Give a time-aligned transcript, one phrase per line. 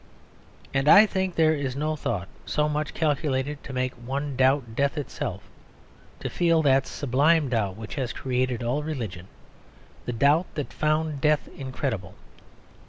[0.73, 4.97] And I think there is no thought so much calculated to make one doubt death
[4.97, 5.43] itself,
[6.21, 9.27] to feel that sublime doubt which has created all religion
[10.05, 12.15] the doubt that found death incredible.